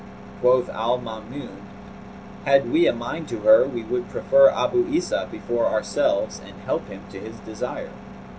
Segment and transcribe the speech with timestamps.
[0.41, 1.61] Quoth Al Maamun,
[2.45, 6.87] "Had we a mind to her, we would prefer Abu Isa before ourselves and help
[6.87, 7.91] him to his desire."